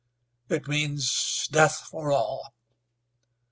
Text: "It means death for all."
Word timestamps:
"It 0.49 0.67
means 0.67 1.47
death 1.51 1.77
for 1.91 2.11
all." 2.11 2.55